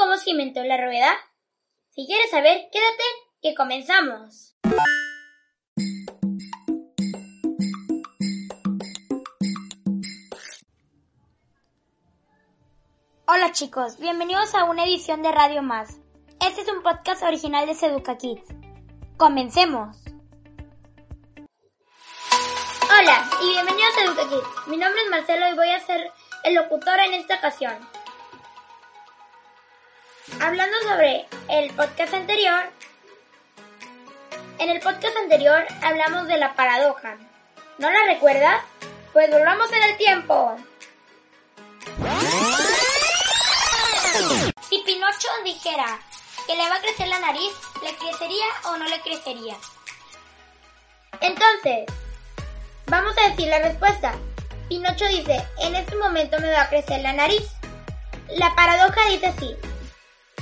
cómo 0.00 0.16
se 0.16 0.30
inventó 0.30 0.64
la 0.64 0.78
rueda? 0.78 1.14
Si 1.90 2.06
quieres 2.06 2.30
saber, 2.30 2.70
quédate, 2.72 3.04
que 3.42 3.54
comenzamos. 3.54 4.56
Hola 13.26 13.52
chicos, 13.52 13.98
bienvenidos 13.98 14.54
a 14.54 14.64
una 14.64 14.84
edición 14.84 15.22
de 15.22 15.32
Radio 15.32 15.62
Más. 15.62 16.00
Este 16.40 16.62
es 16.62 16.68
un 16.68 16.82
podcast 16.82 17.22
original 17.22 17.66
de 17.66 17.74
Seduca 17.74 18.16
Kids. 18.16 18.48
Comencemos. 19.18 19.98
Hola 22.88 23.30
y 23.42 23.50
bienvenidos 23.50 23.92
a 23.98 24.00
Seduca 24.00 24.28
Kids. 24.30 24.66
Mi 24.66 24.78
nombre 24.78 25.02
es 25.02 25.10
Marcelo 25.10 25.46
y 25.52 25.56
voy 25.56 25.70
a 25.70 25.80
ser 25.80 26.10
el 26.44 26.54
locutor 26.54 26.98
en 27.00 27.12
esta 27.12 27.36
ocasión. 27.36 27.74
Hablando 30.38 30.76
sobre 30.82 31.26
el 31.48 31.70
podcast 31.74 32.14
anterior, 32.14 32.70
en 34.58 34.70
el 34.70 34.80
podcast 34.80 35.16
anterior 35.16 35.66
hablamos 35.82 36.28
de 36.28 36.38
la 36.38 36.54
paradoja. 36.54 37.16
¿No 37.78 37.90
la 37.90 38.04
recuerdas? 38.06 38.62
Pues 39.12 39.30
volvamos 39.30 39.72
en 39.72 39.82
el 39.82 39.96
tiempo. 39.96 40.56
Si 44.68 44.78
Pinocho 44.86 45.28
dijera 45.44 45.98
que 46.46 46.56
le 46.56 46.68
va 46.68 46.76
a 46.76 46.80
crecer 46.80 47.08
la 47.08 47.18
nariz, 47.18 47.52
¿le 47.82 47.96
crecería 47.96 48.46
o 48.66 48.76
no 48.76 48.84
le 48.86 49.00
crecería? 49.00 49.56
Entonces, 51.20 51.86
vamos 52.86 53.14
a 53.18 53.30
decir 53.30 53.48
la 53.48 53.58
respuesta. 53.58 54.14
Pinocho 54.68 55.06
dice, 55.06 55.42
en 55.58 55.74
este 55.74 55.96
momento 55.96 56.38
me 56.38 56.52
va 56.52 56.62
a 56.62 56.68
crecer 56.68 57.00
la 57.00 57.12
nariz. 57.12 57.50
La 58.28 58.54
paradoja 58.54 59.08
dice 59.08 59.26
así. 59.26 59.56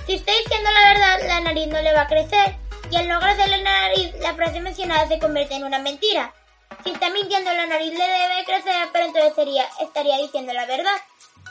Si 0.09 0.15
está 0.15 0.33
diciendo 0.33 0.71
la 0.71 0.89
verdad, 0.95 1.29
la 1.29 1.41
nariz 1.41 1.67
no 1.67 1.83
le 1.83 1.93
va 1.93 2.01
a 2.01 2.07
crecer. 2.07 2.57
Y 2.91 2.97
al 2.97 3.09
no 3.09 3.21
crecerle 3.21 3.59
la 3.59 3.89
nariz, 3.89 4.15
la 4.21 4.33
frase 4.33 4.59
mencionada 4.59 5.07
se 5.07 5.19
convierte 5.19 5.55
en 5.55 5.65
una 5.65 5.81
mentira. 5.81 6.33
Si 6.83 6.93
está 6.93 7.11
mintiendo, 7.11 7.53
la 7.53 7.67
nariz 7.67 7.93
le 7.93 8.09
debe 8.09 8.45
crecer, 8.47 8.89
pero 8.91 9.05
entonces 9.05 9.35
sería, 9.35 9.69
estaría 9.83 10.17
diciendo 10.17 10.55
la 10.55 10.65
verdad. 10.65 10.97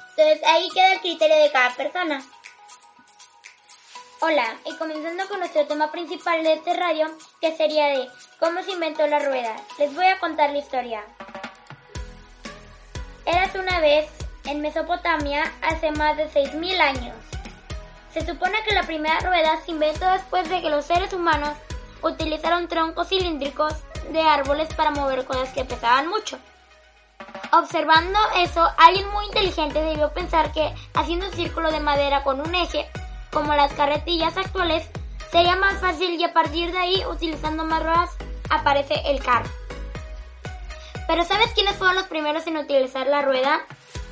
Entonces 0.09 0.41
ahí 0.47 0.69
queda 0.73 0.93
el 0.93 1.01
criterio 1.01 1.37
de 1.37 1.51
cada 1.51 1.75
persona. 1.75 2.25
Hola, 4.21 4.57
y 4.65 4.75
comenzando 4.77 5.27
con 5.27 5.37
nuestro 5.37 5.67
tema 5.67 5.91
principal 5.91 6.41
de 6.41 6.53
este 6.53 6.73
radio, 6.73 7.15
que 7.39 7.55
sería 7.55 7.89
de 7.89 8.09
cómo 8.39 8.63
se 8.63 8.71
inventó 8.71 9.05
la 9.05 9.19
rueda. 9.19 9.55
Les 9.77 9.93
voy 9.93 10.07
a 10.07 10.19
contar 10.19 10.49
la 10.49 10.57
historia. 10.57 11.05
Eras 13.23 13.53
una 13.53 13.79
vez 13.81 14.09
en 14.45 14.61
Mesopotamia 14.61 15.53
hace 15.61 15.91
más 15.91 16.17
de 16.17 16.27
6.000 16.27 16.81
años. 16.81 17.26
Se 18.13 18.25
supone 18.25 18.63
que 18.67 18.73
la 18.73 18.83
primera 18.83 19.19
rueda 19.19 19.57
se 19.63 19.71
inventó 19.71 20.09
después 20.11 20.49
de 20.49 20.61
que 20.61 20.69
los 20.69 20.85
seres 20.85 21.13
humanos 21.13 21.55
utilizaron 22.01 22.67
troncos 22.67 23.09
cilíndricos 23.09 23.73
de 24.11 24.21
árboles 24.21 24.73
para 24.73 24.91
mover 24.91 25.25
cosas 25.25 25.49
que 25.49 25.65
pesaban 25.65 26.07
mucho. 26.07 26.39
Observando 27.51 28.19
eso, 28.37 28.67
alguien 28.77 29.09
muy 29.11 29.25
inteligente 29.25 29.81
debió 29.81 30.13
pensar 30.13 30.51
que 30.51 30.73
haciendo 30.93 31.27
un 31.27 31.33
círculo 31.33 31.71
de 31.71 31.79
madera 31.79 32.23
con 32.23 32.39
un 32.41 32.55
eje, 32.55 32.89
como 33.31 33.53
las 33.55 33.73
carretillas 33.73 34.37
actuales, 34.37 34.87
sería 35.31 35.55
más 35.55 35.79
fácil 35.79 36.19
y 36.19 36.23
a 36.23 36.33
partir 36.33 36.71
de 36.71 36.77
ahí, 36.77 37.03
utilizando 37.05 37.65
más 37.65 37.83
ruedas, 37.83 38.11
aparece 38.49 39.01
el 39.05 39.21
carro. 39.23 39.49
Pero 41.07 41.23
¿sabes 41.23 41.51
quiénes 41.53 41.75
fueron 41.75 41.95
los 41.95 42.07
primeros 42.07 42.45
en 42.47 42.57
utilizar 42.57 43.07
la 43.07 43.21
rueda? 43.21 43.61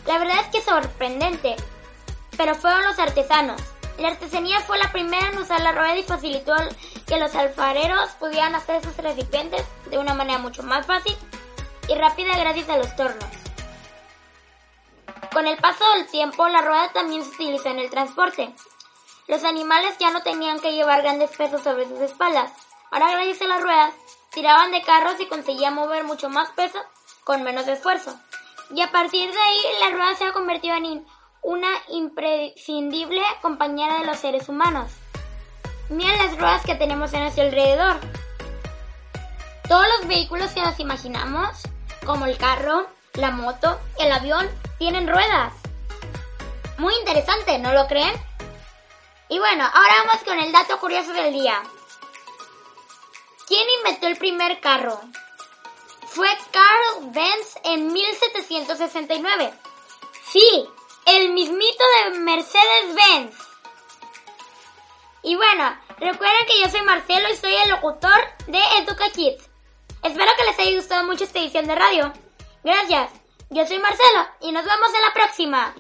La 0.06 0.18
verdad 0.18 0.40
es 0.42 0.48
que 0.48 0.60
es 0.60 0.66
sorprendente, 0.66 1.56
pero 2.38 2.56
fueron 2.56 2.84
los 2.86 3.00
artesanos. 3.00 3.62
La 3.98 4.10
artesanía 4.10 4.60
fue 4.62 4.78
la 4.78 4.92
primera 4.92 5.30
en 5.30 5.38
usar 5.38 5.62
la 5.62 5.72
rueda 5.72 5.96
y 5.98 6.04
facilitó 6.04 6.54
que 7.08 7.18
los 7.18 7.34
alfareros 7.34 8.12
pudieran 8.20 8.54
hacer 8.54 8.84
sus 8.84 8.98
recipientes 8.98 9.64
de 9.90 9.98
una 9.98 10.14
manera 10.14 10.40
mucho 10.40 10.64
más 10.64 10.86
fácil 10.86 11.16
y 11.88 11.96
rápida 11.96 12.38
gracias 12.38 12.68
a 12.70 12.78
los 12.78 12.94
tornos. 12.96 13.30
Con 15.32 15.48
el 15.48 15.58
paso 15.58 15.84
del 15.92 16.08
tiempo, 16.08 16.48
la 16.48 16.62
rueda 16.62 16.92
también 16.94 17.24
se 17.24 17.30
utilizó 17.30 17.70
en 17.70 17.80
el 17.80 17.90
transporte. 17.90 18.54
Los 19.28 19.44
animales 19.44 19.98
ya 19.98 20.12
no 20.12 20.22
tenían 20.24 20.60
que 20.60 20.74
llevar 20.74 21.02
grandes 21.02 21.32
pesos 21.36 21.62
sobre 21.62 21.88
sus 21.88 22.00
espaldas. 22.00 22.52
Ahora, 22.92 23.12
gracias 23.12 23.42
a 23.42 23.48
las 23.48 23.62
ruedas, 23.62 23.94
tiraban 24.32 24.72
de 24.72 24.82
carros 24.82 25.20
y 25.20 25.28
conseguían 25.28 25.74
mover 25.74 26.04
mucho 26.04 26.30
más 26.30 26.50
peso 26.52 26.80
con 27.24 27.44
menos 27.44 27.68
esfuerzo. 27.68 28.18
Y 28.72 28.82
a 28.82 28.92
partir 28.92 29.32
de 29.32 29.40
ahí, 29.40 29.60
la 29.80 29.90
rueda 29.90 30.16
se 30.16 30.26
ha 30.26 30.34
convertido 30.34 30.76
en 30.76 31.06
una 31.46 31.70
imprescindible 31.90 33.22
compañera 33.44 34.00
de 34.00 34.06
los 34.06 34.18
seres 34.18 34.50
humanos. 34.50 34.92
Miren 35.90 36.18
las 36.18 36.38
ruedas 36.40 36.66
que 36.66 36.74
tenemos 36.74 37.14
a 37.14 37.20
nuestro 37.20 37.44
alrededor. 37.44 37.98
Todos 39.70 39.86
los 39.96 40.08
vehículos 40.08 40.52
que 40.52 40.64
nos 40.64 40.80
imaginamos, 40.80 41.50
como 42.04 42.26
el 42.26 42.38
carro, 42.38 42.88
la 43.14 43.30
moto, 43.30 43.80
el 44.00 44.12
avión, 44.12 44.50
tienen 44.80 45.08
ruedas. 45.08 45.54
Muy 46.80 46.96
interesante, 46.96 47.60
¿no 47.60 47.74
lo 47.74 47.86
creen? 47.86 48.16
Y 49.30 49.38
bueno, 49.38 49.66
ahora 49.66 49.94
vamos 50.04 50.24
con 50.24 50.40
el 50.40 50.52
dato 50.52 50.80
curioso 50.80 51.14
del 51.14 51.32
día. 51.32 51.62
¿Quién 53.48 53.68
inventó 53.78 54.08
el 54.08 54.18
primer 54.18 54.60
carro? 54.62 55.00
Fue 56.08 56.28
Carl 56.52 57.12
Benz 57.12 57.56
en 57.64 57.94
1769. 57.94 59.54
Sí, 60.32 60.68
el 61.06 61.34
mismito 61.34 61.84
de 62.12 62.20
Mercedes-Benz. 62.20 63.36
Y 65.24 65.36
bueno, 65.36 65.78
recuerden 65.98 66.46
que 66.48 66.62
yo 66.62 66.70
soy 66.70 66.82
Marcelo 66.82 67.30
y 67.32 67.36
soy 67.36 67.54
el 67.54 67.70
locutor 67.70 68.20
de 68.48 68.60
Educa 68.80 69.10
Kids. 69.12 69.50
Espero 70.04 70.32
que 70.38 70.46
les 70.46 70.60
haya 70.60 70.76
gustado 70.76 71.04
mucho 71.06 71.24
esta 71.24 71.40
edición 71.40 71.66
de 71.68 71.76
radio. 71.76 72.14
Gracias. 72.64 73.12
Yo 73.50 73.66
soy 73.66 73.80
Marcelo 73.80 74.28
y 74.42 74.52
nos 74.52 74.66
vemos 74.66 74.94
en 74.94 75.02
la 75.02 75.14
próxima. 75.14 75.76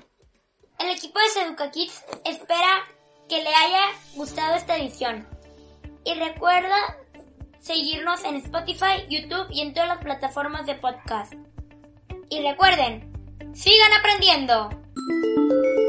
El 0.79 0.89
equipo 0.91 1.19
de 1.19 1.41
Educa 1.41 1.71
Kids 1.71 2.03
espera 2.23 2.87
que 3.27 3.41
le 3.41 3.53
haya 3.53 3.87
gustado 4.13 4.55
esta 4.55 4.77
edición. 4.77 5.27
Y 6.03 6.13
recuerda 6.13 6.97
seguirnos 7.59 8.23
en 8.23 8.35
Spotify, 8.35 9.07
YouTube 9.09 9.47
y 9.49 9.61
en 9.61 9.73
todas 9.73 9.89
las 9.89 9.97
plataformas 9.99 10.67
de 10.67 10.75
podcast. 10.75 11.33
Y 12.29 12.41
recuerden, 12.47 13.11
sigan 13.55 13.93
aprendiendo. 13.93 14.84
Música 15.07 15.84